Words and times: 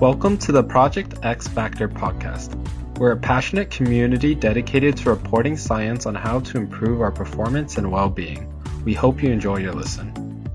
Welcome 0.00 0.38
to 0.38 0.52
the 0.52 0.62
Project 0.62 1.16
X 1.24 1.48
Factor 1.48 1.88
podcast. 1.88 2.54
We're 2.98 3.10
a 3.10 3.16
passionate 3.16 3.72
community 3.72 4.32
dedicated 4.32 4.96
to 4.98 5.10
reporting 5.10 5.56
science 5.56 6.06
on 6.06 6.14
how 6.14 6.38
to 6.38 6.56
improve 6.56 7.00
our 7.00 7.10
performance 7.10 7.78
and 7.78 7.90
well 7.90 8.08
being. 8.08 8.48
We 8.84 8.94
hope 8.94 9.20
you 9.20 9.32
enjoy 9.32 9.56
your 9.56 9.72
listen. 9.72 10.46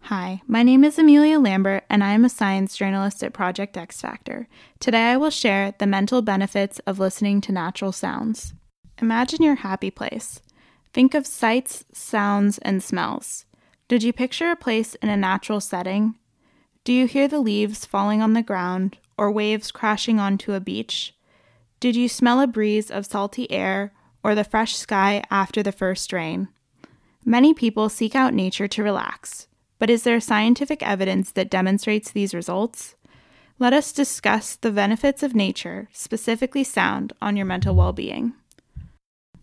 Hi, 0.00 0.42
my 0.46 0.62
name 0.62 0.84
is 0.84 0.98
Amelia 0.98 1.38
Lambert, 1.38 1.84
and 1.88 2.04
I 2.04 2.12
am 2.12 2.26
a 2.26 2.28
science 2.28 2.76
journalist 2.76 3.22
at 3.22 3.32
Project 3.32 3.78
X 3.78 4.02
Factor. 4.02 4.46
Today 4.78 5.12
I 5.12 5.16
will 5.16 5.30
share 5.30 5.72
the 5.78 5.86
mental 5.86 6.20
benefits 6.20 6.78
of 6.80 6.98
listening 6.98 7.40
to 7.40 7.52
natural 7.52 7.92
sounds. 7.92 8.52
Imagine 9.00 9.42
your 9.42 9.54
happy 9.54 9.90
place. 9.90 10.42
Think 10.92 11.14
of 11.14 11.26
sights, 11.26 11.86
sounds, 11.90 12.58
and 12.58 12.82
smells. 12.82 13.46
Did 13.88 14.02
you 14.02 14.12
picture 14.12 14.50
a 14.50 14.56
place 14.56 14.94
in 14.96 15.08
a 15.08 15.16
natural 15.16 15.62
setting? 15.62 16.16
Do 16.88 16.94
you 16.94 17.06
hear 17.06 17.28
the 17.28 17.38
leaves 17.38 17.84
falling 17.84 18.22
on 18.22 18.32
the 18.32 18.40
ground 18.40 18.96
or 19.18 19.30
waves 19.30 19.70
crashing 19.70 20.18
onto 20.18 20.54
a 20.54 20.58
beach? 20.58 21.14
Did 21.80 21.94
you 21.96 22.08
smell 22.08 22.40
a 22.40 22.46
breeze 22.46 22.90
of 22.90 23.04
salty 23.04 23.46
air 23.52 23.92
or 24.24 24.34
the 24.34 24.42
fresh 24.42 24.74
sky 24.74 25.22
after 25.30 25.62
the 25.62 25.70
first 25.70 26.14
rain? 26.14 26.48
Many 27.26 27.52
people 27.52 27.90
seek 27.90 28.14
out 28.14 28.32
nature 28.32 28.66
to 28.68 28.82
relax, 28.82 29.48
but 29.78 29.90
is 29.90 30.04
there 30.04 30.18
scientific 30.18 30.82
evidence 30.82 31.30
that 31.32 31.50
demonstrates 31.50 32.10
these 32.10 32.32
results? 32.32 32.94
Let 33.58 33.74
us 33.74 33.92
discuss 33.92 34.56
the 34.56 34.72
benefits 34.72 35.22
of 35.22 35.34
nature, 35.34 35.90
specifically 35.92 36.64
sound, 36.64 37.12
on 37.20 37.36
your 37.36 37.44
mental 37.44 37.74
well 37.74 37.92
being. 37.92 38.32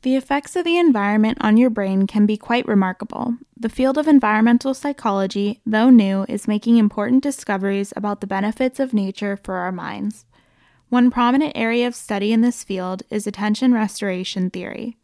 The 0.06 0.16
effects 0.16 0.56
of 0.56 0.66
the 0.66 0.78
environment 0.78 1.40
on 1.42 1.58
your 1.58 1.72
brain 1.72 2.06
can 2.06 2.28
be 2.28 2.38
quite 2.38 2.68
remarkable. 2.68 3.38
The 3.58 3.70
field 3.70 3.98
of 3.98 4.08
environmental 4.08 4.76
psychology, 4.76 5.62
though 5.66 5.90
new, 5.90 6.28
is 6.30 6.48
making 6.48 6.78
important 6.78 7.24
discoveries 7.24 7.92
about 7.96 8.22
the 8.22 8.28
benefits 8.28 8.80
of 8.80 8.94
nature 8.94 9.36
for 9.36 9.56
our 9.56 9.72
minds. 9.72 10.26
One 10.90 11.10
prominent 11.10 11.54
area 11.56 11.88
of 11.88 11.96
study 11.96 12.32
in 12.32 12.42
this 12.42 12.64
field 12.64 13.02
is 13.10 13.26
attention 13.26 13.74
restoration 13.74 14.52
theory. 14.52 14.96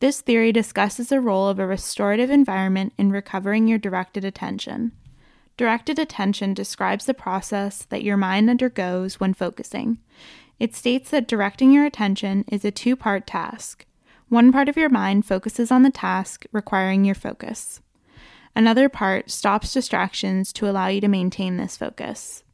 This 0.00 0.20
theory 0.22 0.50
discusses 0.50 1.10
the 1.10 1.20
role 1.20 1.46
of 1.46 1.60
a 1.60 1.66
restorative 1.66 2.28
environment 2.28 2.94
in 2.98 3.12
recovering 3.12 3.68
your 3.68 3.78
directed 3.78 4.24
attention. 4.24 4.90
Directed 5.56 6.00
attention 6.00 6.52
describes 6.52 7.04
the 7.04 7.14
process 7.14 7.84
that 7.90 8.02
your 8.02 8.16
mind 8.16 8.50
undergoes 8.50 9.20
when 9.20 9.34
focusing. 9.34 9.98
It 10.58 10.74
states 10.74 11.10
that 11.10 11.28
directing 11.28 11.70
your 11.70 11.84
attention 11.84 12.44
is 12.50 12.64
a 12.64 12.72
two 12.72 12.96
part 12.96 13.24
task. 13.24 13.84
One 14.28 14.52
part 14.52 14.68
of 14.68 14.76
your 14.76 14.90
mind 14.90 15.24
focuses 15.24 15.70
on 15.70 15.82
the 15.82 15.90
task 15.90 16.44
requiring 16.52 17.04
your 17.04 17.14
focus. 17.14 17.80
Another 18.54 18.88
part 18.88 19.30
stops 19.30 19.72
distractions 19.72 20.52
to 20.54 20.68
allow 20.68 20.88
you 20.88 21.00
to 21.00 21.08
maintain 21.08 21.56
this 21.56 21.76
focus. 21.76 22.44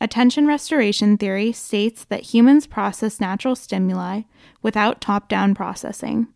Attention 0.00 0.46
restoration 0.46 1.16
theory 1.16 1.50
states 1.50 2.04
that 2.04 2.34
humans 2.34 2.66
process 2.66 3.20
natural 3.20 3.56
stimuli 3.56 4.22
without 4.62 5.00
top 5.00 5.28
down 5.28 5.54
processing. 5.54 6.28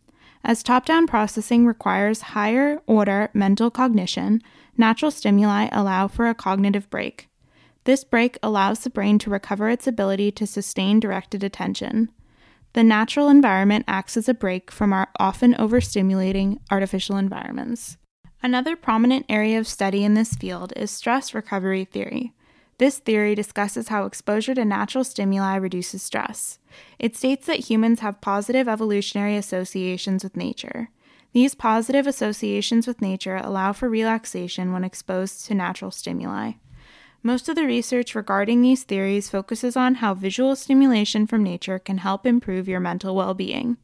As 0.42 0.62
top 0.62 0.86
down 0.86 1.06
processing 1.06 1.66
requires 1.66 2.20
higher 2.20 2.80
order 2.86 3.30
mental 3.34 3.70
cognition, 3.70 4.42
natural 4.76 5.10
stimuli 5.10 5.68
allow 5.70 6.08
for 6.08 6.28
a 6.28 6.34
cognitive 6.34 6.88
break. 6.90 7.28
This 7.84 8.04
break 8.04 8.38
allows 8.42 8.80
the 8.80 8.90
brain 8.90 9.18
to 9.20 9.30
recover 9.30 9.68
its 9.68 9.86
ability 9.86 10.32
to 10.32 10.46
sustain 10.46 10.98
directed 10.98 11.44
attention. 11.44 12.10
The 12.74 12.84
natural 12.84 13.28
environment 13.28 13.84
acts 13.88 14.16
as 14.16 14.28
a 14.28 14.34
break 14.34 14.70
from 14.70 14.92
our 14.92 15.08
often 15.19 15.55
overstimulating 15.55 16.58
artificial 16.70 17.16
environments. 17.16 17.97
Another 18.42 18.77
prominent 18.77 19.27
area 19.28 19.58
of 19.58 19.66
study 19.66 20.05
in 20.05 20.14
this 20.14 20.34
field 20.34 20.72
is 20.77 20.91
stress 20.91 21.34
recovery 21.34 21.84
theory. 21.84 22.34
This 22.78 22.98
theory 22.98 23.34
discusses 23.34 23.88
how 23.88 24.05
exposure 24.05 24.55
to 24.55 24.64
natural 24.64 25.02
stimuli 25.02 25.56
reduces 25.56 26.02
stress. 26.02 26.60
It 27.00 27.16
states 27.16 27.47
that 27.47 27.69
humans 27.69 28.00
have 28.00 28.20
positive 28.20 28.69
evolutionary 28.69 29.37
associations 29.37 30.22
with 30.22 30.37
nature. 30.37 30.91
These 31.32 31.56
positive 31.56 32.06
associations 32.06 32.87
with 32.87 33.03
nature 33.03 33.37
allow 33.37 33.72
for 33.72 33.88
relaxation 33.88 34.72
when 34.72 34.84
exposed 34.84 35.44
to 35.47 35.54
natural 35.54 35.91
stimuli. 35.91 36.53
Most 37.22 37.48
of 37.48 37.56
the 37.56 37.64
research 37.64 38.14
regarding 38.14 38.62
these 38.62 38.84
theories 38.84 39.28
focuses 39.28 39.76
on 39.76 39.96
how 39.96 40.14
visual 40.14 40.54
stimulation 40.54 41.26
from 41.26 41.42
nature 41.42 41.78
can 41.78 41.98
help 41.98 42.24
improve 42.24 42.68
your 42.68 42.80
mental 42.80 43.16
well 43.16 43.34
being. 43.34 43.76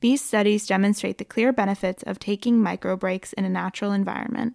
These 0.00 0.24
studies 0.24 0.66
demonstrate 0.66 1.18
the 1.18 1.24
clear 1.24 1.52
benefits 1.52 2.02
of 2.02 2.18
taking 2.18 2.60
micro 2.60 2.96
breaks 2.96 3.32
in 3.34 3.44
a 3.44 3.50
natural 3.50 3.92
environment. 3.92 4.54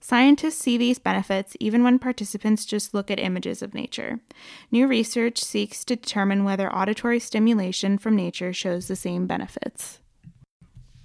Scientists 0.00 0.58
see 0.58 0.76
these 0.76 0.98
benefits 0.98 1.56
even 1.60 1.82
when 1.82 1.98
participants 1.98 2.64
just 2.64 2.92
look 2.92 3.10
at 3.10 3.20
images 3.20 3.62
of 3.62 3.72
nature. 3.72 4.20
New 4.70 4.86
research 4.86 5.38
seeks 5.42 5.84
to 5.84 5.96
determine 5.96 6.44
whether 6.44 6.72
auditory 6.74 7.20
stimulation 7.20 7.96
from 7.98 8.16
nature 8.16 8.52
shows 8.52 8.88
the 8.88 8.96
same 8.96 9.26
benefits. 9.26 10.00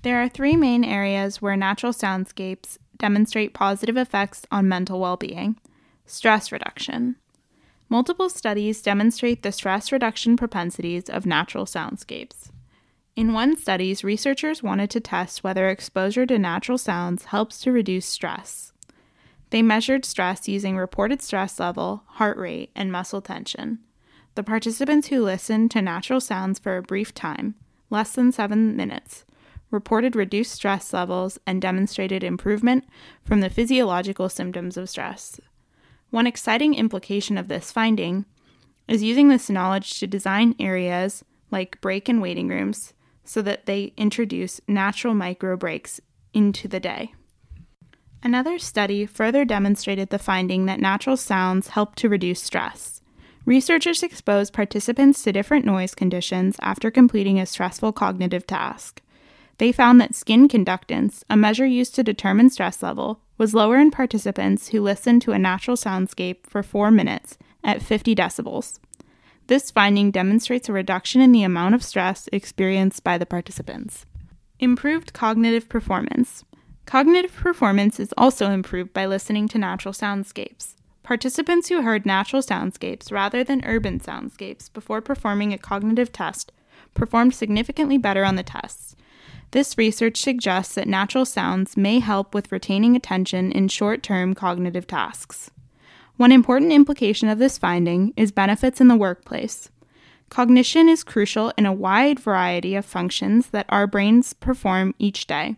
There 0.01 0.21
are 0.21 0.29
three 0.29 0.55
main 0.55 0.83
areas 0.83 1.41
where 1.41 1.55
natural 1.55 1.93
soundscapes 1.93 2.77
demonstrate 2.97 3.53
positive 3.53 3.97
effects 3.97 4.45
on 4.51 4.67
mental 4.67 4.99
well 4.99 5.17
being. 5.17 5.57
Stress 6.05 6.51
reduction. 6.51 7.16
Multiple 7.89 8.29
studies 8.29 8.81
demonstrate 8.81 9.43
the 9.43 9.51
stress 9.51 9.91
reduction 9.91 10.38
propensities 10.38 11.09
of 11.09 11.25
natural 11.25 11.66
soundscapes. 11.66 12.51
In 13.16 13.33
one 13.33 13.55
study, 13.55 13.95
researchers 14.03 14.61
wanted 14.61 14.89
to 14.91 14.99
test 14.99 15.43
whether 15.43 15.69
exposure 15.69 16.25
to 16.25 16.38
natural 16.38 16.77
sounds 16.77 17.25
helps 17.25 17.61
to 17.61 17.71
reduce 17.71 18.05
stress. 18.05 18.73
They 19.51 19.61
measured 19.61 20.05
stress 20.05 20.47
using 20.47 20.75
reported 20.77 21.21
stress 21.21 21.59
level, 21.59 22.03
heart 22.05 22.37
rate, 22.37 22.72
and 22.75 22.91
muscle 22.91 23.22
tension. 23.22 23.79
The 24.35 24.43
participants 24.43 25.07
who 25.07 25.23
listened 25.23 25.72
to 25.72 25.81
natural 25.81 26.19
sounds 26.19 26.59
for 26.59 26.77
a 26.77 26.83
brief 26.83 27.13
time, 27.13 27.55
less 27.89 28.11
than 28.11 28.31
seven 28.31 28.75
minutes, 28.75 29.25
reported 29.72 30.16
reduced 30.16 30.51
stress 30.51 30.91
levels 30.93 31.39
and 31.47 31.61
demonstrated 31.61 32.23
improvement 32.23 32.83
from 33.23 33.39
the 33.39 33.49
physiological 33.49 34.27
symptoms 34.27 34.75
of 34.75 34.89
stress. 34.89 35.39
One 36.15 36.27
exciting 36.27 36.75
implication 36.75 37.37
of 37.37 37.49
this 37.49 37.73
finding 37.73 38.23
is 38.87 39.03
using 39.03 39.27
this 39.27 39.49
knowledge 39.49 39.99
to 39.99 40.07
design 40.07 40.55
areas 40.61 41.25
like 41.51 41.81
break 41.81 42.07
and 42.07 42.21
waiting 42.21 42.47
rooms 42.47 42.93
so 43.25 43.41
that 43.41 43.65
they 43.65 43.91
introduce 43.97 44.61
natural 44.65 45.13
micro 45.13 45.57
breaks 45.57 45.99
into 46.33 46.69
the 46.69 46.79
day. 46.79 47.13
Another 48.23 48.57
study 48.59 49.05
further 49.05 49.43
demonstrated 49.43 50.09
the 50.09 50.17
finding 50.17 50.67
that 50.67 50.79
natural 50.79 51.17
sounds 51.17 51.67
help 51.67 51.95
to 51.95 52.07
reduce 52.07 52.41
stress. 52.41 53.01
Researchers 53.43 54.01
exposed 54.01 54.53
participants 54.53 55.21
to 55.23 55.33
different 55.33 55.65
noise 55.65 55.93
conditions 55.93 56.55
after 56.61 56.89
completing 56.89 57.41
a 57.41 57.45
stressful 57.45 57.91
cognitive 57.91 58.47
task. 58.47 59.01
They 59.57 59.73
found 59.73 59.99
that 59.99 60.15
skin 60.15 60.47
conductance, 60.47 61.23
a 61.29 61.35
measure 61.35 61.65
used 61.65 61.93
to 61.95 62.03
determine 62.03 62.49
stress 62.51 62.81
level, 62.81 63.19
was 63.38 63.53
lower 63.53 63.78
in 63.78 63.91
participants 63.91 64.69
who 64.69 64.81
listened 64.81 65.22
to 65.22 65.31
a 65.31 65.40
natural 65.40 65.78
soundscape 65.78 66.47
for 66.47 66.63
4 66.63 66.91
minutes 66.91 67.38
at 67.63 67.81
50 67.81 68.16
decibels. 68.16 68.79
This 69.47 69.69
finding 69.72 70.12
demonstrates 70.12 70.69
a 70.69 70.73
reduction 70.73 71.22
in 71.22 71.31
the 71.31 71.44
amount 71.44 71.75
of 71.75 71.84
stress 71.84 72.28
experienced 72.31 73.03
by 73.03 73.18
the 73.18 73.25
participants. 73.25 74.06
Improved 74.59 75.13
cognitive 75.13 75.69
performance. 75.69 76.46
Cognitive 76.85 77.34
performance 77.34 78.00
is 78.00 78.13
also 78.18 78.51
improved 78.51 78.94
by 78.94 79.06
listening 79.06 79.47
to 79.50 79.57
natural 79.57 79.94
soundscapes. 79.94 80.75
Participants 81.03 81.69
who 81.69 81.84
heard 81.84 82.06
natural 82.06 82.41
soundscapes 82.41 83.12
rather 83.12 83.44
than 83.44 83.63
urban 83.66 84.00
soundscapes 84.00 84.72
before 84.73 85.02
performing 85.02 85.53
a 85.53 85.57
cognitive 85.57 86.12
test 86.12 86.52
performed 86.96 87.35
significantly 87.35 87.97
better 87.97 88.23
on 88.23 88.35
the 88.35 88.44
tests, 88.44 88.96
this 89.55 89.77
research 89.77 90.17
suggests 90.17 90.75
that 90.75 90.85
natural 90.85 91.23
sounds 91.23 91.77
may 91.77 91.99
help 91.99 92.33
with 92.35 92.51
retaining 92.51 92.93
attention 92.93 93.53
in 93.53 93.69
short 93.69 94.03
term 94.03 94.33
cognitive 94.33 94.85
tasks. 94.85 95.49
One 96.17 96.34
important 96.34 96.73
implication 96.73 97.29
of 97.29 97.40
this 97.40 97.57
finding 97.57 98.11
is 98.17 98.34
benefits 98.34 98.81
in 98.81 98.90
the 98.90 98.97
workplace. 98.97 99.69
Cognition 100.28 100.90
is 100.90 101.05
crucial 101.05 101.53
in 101.57 101.66
a 101.66 101.72
wide 101.72 102.19
variety 102.19 102.75
of 102.75 102.84
functions 102.84 103.47
that 103.52 103.66
our 103.69 103.87
brains 103.87 104.34
perform 104.34 104.93
each 104.99 105.25
day. 105.25 105.55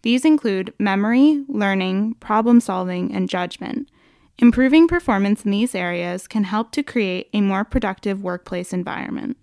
These 0.00 0.24
include 0.24 0.72
memory, 0.78 1.44
learning, 1.46 2.14
problem 2.14 2.58
solving, 2.58 3.14
and 3.14 3.28
judgment. 3.28 3.90
Improving 4.38 4.88
performance 4.88 5.44
in 5.44 5.50
these 5.50 5.74
areas 5.74 6.26
can 6.26 6.44
help 6.44 6.72
to 6.72 6.82
create 6.82 7.28
a 7.34 7.42
more 7.42 7.64
productive 7.64 8.22
workplace 8.22 8.72
environment. 8.72 9.36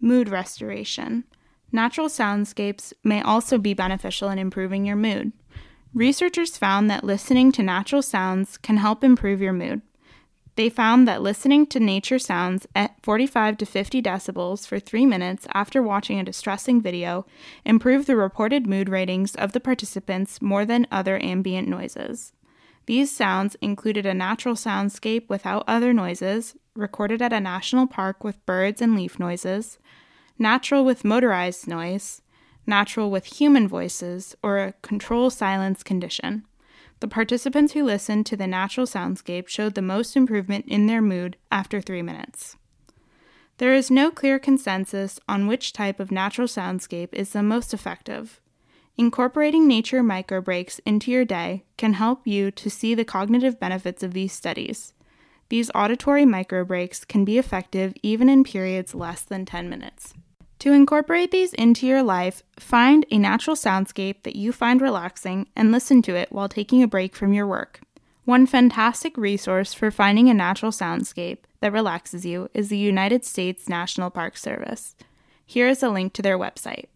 Mood 0.00 0.30
restoration. 0.30 1.24
Natural 1.74 2.06
soundscapes 2.06 2.92
may 3.02 3.20
also 3.20 3.58
be 3.58 3.74
beneficial 3.74 4.28
in 4.28 4.38
improving 4.38 4.86
your 4.86 4.94
mood. 4.94 5.32
Researchers 5.92 6.56
found 6.56 6.88
that 6.88 7.02
listening 7.02 7.50
to 7.50 7.64
natural 7.64 8.00
sounds 8.00 8.56
can 8.56 8.76
help 8.76 9.02
improve 9.02 9.40
your 9.40 9.52
mood. 9.52 9.82
They 10.54 10.70
found 10.70 11.08
that 11.08 11.20
listening 11.20 11.66
to 11.66 11.80
nature 11.80 12.20
sounds 12.20 12.68
at 12.76 13.02
45 13.02 13.56
to 13.56 13.66
50 13.66 14.00
decibels 14.00 14.68
for 14.68 14.78
three 14.78 15.04
minutes 15.04 15.48
after 15.52 15.82
watching 15.82 16.20
a 16.20 16.24
distressing 16.24 16.80
video 16.80 17.26
improved 17.64 18.06
the 18.06 18.14
reported 18.14 18.68
mood 18.68 18.88
ratings 18.88 19.34
of 19.34 19.50
the 19.50 19.58
participants 19.58 20.40
more 20.40 20.64
than 20.64 20.86
other 20.92 21.20
ambient 21.20 21.66
noises. 21.66 22.32
These 22.86 23.10
sounds 23.10 23.56
included 23.60 24.06
a 24.06 24.14
natural 24.14 24.54
soundscape 24.54 25.28
without 25.28 25.64
other 25.66 25.92
noises, 25.92 26.54
recorded 26.76 27.20
at 27.20 27.32
a 27.32 27.40
national 27.40 27.88
park 27.88 28.22
with 28.22 28.46
birds 28.46 28.80
and 28.80 28.94
leaf 28.94 29.18
noises, 29.18 29.80
natural 30.38 30.84
with 30.84 31.04
motorized 31.04 31.66
noise, 31.66 32.22
natural 32.66 33.10
with 33.10 33.24
human 33.24 33.68
voices, 33.68 34.34
or 34.42 34.58
a 34.58 34.72
control 34.82 35.30
silence 35.30 35.82
condition. 35.82 36.44
The 37.00 37.08
participants 37.08 37.72
who 37.72 37.84
listened 37.84 38.26
to 38.26 38.36
the 38.36 38.46
natural 38.46 38.86
soundscape 38.86 39.48
showed 39.48 39.74
the 39.74 39.82
most 39.82 40.16
improvement 40.16 40.64
in 40.68 40.86
their 40.86 41.02
mood 41.02 41.36
after 41.52 41.80
three 41.80 42.02
minutes. 42.02 42.56
There 43.58 43.74
is 43.74 43.90
no 43.90 44.10
clear 44.10 44.38
consensus 44.38 45.20
on 45.28 45.46
which 45.46 45.72
type 45.72 46.00
of 46.00 46.10
natural 46.10 46.48
soundscape 46.48 47.10
is 47.12 47.30
the 47.30 47.42
most 47.42 47.72
effective. 47.72 48.40
Incorporating 48.96 49.68
nature 49.68 50.02
micro 50.02 50.40
breaks 50.40 50.80
into 50.80 51.10
your 51.10 51.24
day 51.24 51.64
can 51.76 51.94
help 51.94 52.26
you 52.26 52.50
to 52.52 52.70
see 52.70 52.94
the 52.94 53.04
cognitive 53.04 53.60
benefits 53.60 54.02
of 54.02 54.12
these 54.12 54.32
studies. 54.32 54.92
These 55.48 55.70
auditory 55.74 56.24
micro 56.24 56.64
breaks 56.64 57.04
can 57.04 57.24
be 57.24 57.38
effective 57.38 57.94
even 58.02 58.28
in 58.28 58.44
periods 58.44 58.94
less 58.94 59.22
than 59.22 59.44
10 59.44 59.68
minutes. 59.68 60.14
To 60.64 60.72
incorporate 60.72 61.30
these 61.30 61.52
into 61.52 61.86
your 61.86 62.02
life, 62.02 62.42
find 62.58 63.04
a 63.10 63.18
natural 63.18 63.54
soundscape 63.54 64.22
that 64.22 64.34
you 64.34 64.50
find 64.50 64.80
relaxing 64.80 65.46
and 65.54 65.70
listen 65.70 66.00
to 66.00 66.16
it 66.16 66.32
while 66.32 66.48
taking 66.48 66.82
a 66.82 66.88
break 66.88 67.14
from 67.14 67.34
your 67.34 67.46
work. 67.46 67.80
One 68.24 68.46
fantastic 68.46 69.18
resource 69.18 69.74
for 69.74 69.90
finding 69.90 70.30
a 70.30 70.32
natural 70.32 70.72
soundscape 70.72 71.40
that 71.60 71.74
relaxes 71.74 72.24
you 72.24 72.48
is 72.54 72.70
the 72.70 72.78
United 72.78 73.26
States 73.26 73.68
National 73.68 74.08
Park 74.08 74.38
Service. 74.38 74.96
Here 75.44 75.68
is 75.68 75.82
a 75.82 75.90
link 75.90 76.14
to 76.14 76.22
their 76.22 76.38
website 76.38 76.86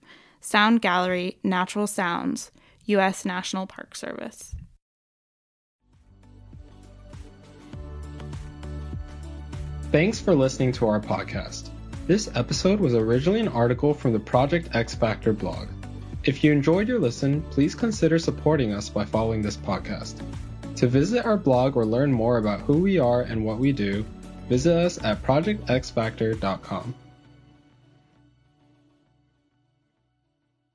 Sound 0.41 0.81
Gallery 0.81 1.37
Natural 1.45 1.87
Sounds, 1.87 2.51
U.S. 2.87 3.27
National 3.27 3.67
Park 3.67 3.95
Service. 3.95 4.55
Thanks 9.93 10.19
for 10.19 10.35
listening 10.35 10.73
to 10.73 10.87
our 10.89 11.01
podcast. 11.03 11.68
This 12.09 12.31
episode 12.35 12.81
was 12.81 12.95
originally 12.95 13.41
an 13.41 13.49
article 13.49 13.93
from 13.93 14.15
the 14.15 14.19
Project 14.19 14.75
X 14.75 14.95
Factor 14.95 15.35
blog. 15.35 15.69
If 16.25 16.43
you 16.43 16.53
enjoyed 16.53 16.89
your 16.89 16.99
listen, 16.99 17.43
please 17.51 17.75
consider 17.75 18.19
supporting 18.19 18.73
us 18.73 18.89
by 18.89 19.05
following 19.05 19.43
this 19.43 19.59
podcast. 19.59 20.15
To 20.77 20.87
visit 20.87 21.27
our 21.27 21.37
blog 21.37 21.77
or 21.77 21.85
learn 21.85 22.11
more 22.11 22.39
about 22.39 22.61
who 22.61 22.79
we 22.79 22.99
are 22.99 23.21
and 23.21 23.45
what 23.45 23.59
we 23.59 23.73
do, 23.73 24.07
visit 24.49 24.75
us 24.75 24.99
at 25.05 25.23
projectxfactor.com. 25.23 26.95